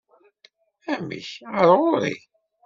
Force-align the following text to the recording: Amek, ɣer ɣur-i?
Amek, 0.93 1.29
ɣer 1.53 1.67
ɣur-i? 1.77 2.15